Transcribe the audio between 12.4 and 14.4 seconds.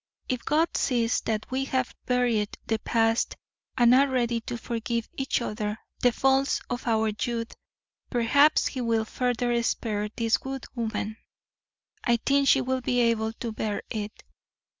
she will be able to bear it.